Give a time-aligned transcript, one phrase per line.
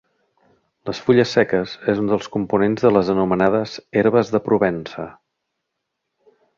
[0.89, 5.11] Les fulles seques és un dels components de les anomenades herbes de Provença.